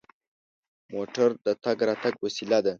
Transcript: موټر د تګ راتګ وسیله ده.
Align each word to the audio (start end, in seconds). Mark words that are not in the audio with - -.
موټر 0.93 1.29
د 1.45 1.47
تګ 1.63 1.77
راتګ 1.87 2.13
وسیله 2.25 2.57
ده. 2.65 2.69